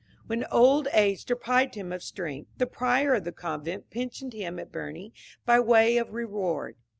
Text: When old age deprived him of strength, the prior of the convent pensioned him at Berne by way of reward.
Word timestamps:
When 0.25 0.45
old 0.45 0.87
age 0.93 1.25
deprived 1.25 1.75
him 1.75 1.91
of 1.93 2.01
strength, 2.01 2.49
the 2.57 2.65
prior 2.65 3.13
of 3.13 3.23
the 3.23 3.31
convent 3.31 3.91
pensioned 3.91 4.33
him 4.33 4.57
at 4.57 4.71
Berne 4.71 5.11
by 5.45 5.59
way 5.59 5.97
of 5.97 6.11
reward. 6.13 6.75